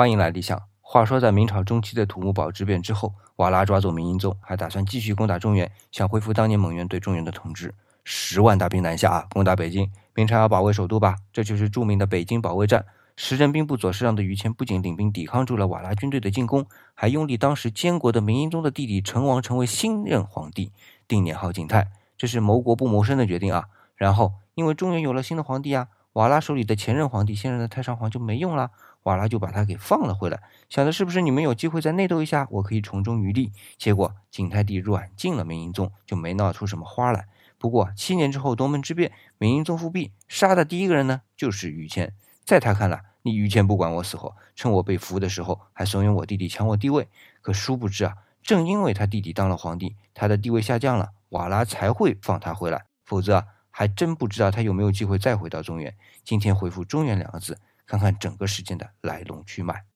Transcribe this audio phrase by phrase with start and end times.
[0.00, 0.58] 欢迎来理想。
[0.80, 7.74] 话说，在明朝中期的土木堡之变之后，瓦剌抓走明英宗，还打算继续攻打中原，想恢复当年蒙元对中原的统治。
[8.02, 9.92] 十万大兵南下啊，攻打北京。
[10.14, 11.16] 明朝要保卫首都吧？
[11.34, 12.86] 这就是著名的北京保卫战。
[13.14, 16.64] 时任兵部左侍郎的于谦不仅领兵抵抗住了瓦剌军队的进攻，
[16.94, 20.72] 还拥立当时监国的明英宗的弟弟成王成为新任皇帝，
[21.06, 21.88] 定年号景泰。
[22.16, 23.66] 这是谋国不谋生的决定啊！
[23.94, 25.88] 然后，因为中原有了新的皇帝啊。
[26.14, 28.72] 瓦剌手里的前任皇帝，现任的太上皇就没用了，
[29.04, 33.52] 瓦剌就把他给放了回来，想的是不是你们有机会再内斗一下，我可以从中渔利？
[33.78, 37.28] 结果景泰帝软禁了明英宗，就没闹出什么花来。
[37.58, 42.12] 不过七年之后夺门之变，明英宗复辟，杀的第一个人呢就是于谦。
[42.44, 47.06] 在他看来，你于谦不管我死活，趁我被俘的时候还怂恿我弟弟抢我地位。
[47.40, 53.44] 可殊不知啊，正因为他弟弟当了皇帝，他的地位下降了，瓦剌才会放他回来，否则啊。
[53.80, 55.96] 还真不知道他有没有机会再回到中原。
[56.22, 59.86] 今天回复“中原”两个字，看看整个事件的来龙去脉。